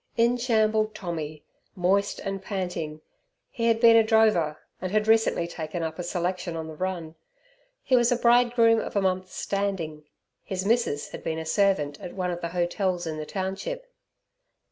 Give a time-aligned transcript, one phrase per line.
[0.17, 1.43] In shambled Tommy,
[1.75, 3.01] moist and panting.
[3.51, 7.13] He had been a drover, and had recently taken up a selection on the run.
[7.83, 10.05] He was a bridegroom of a month's standing.
[10.43, 13.85] His missus had been a servant at one of the hotels in the township.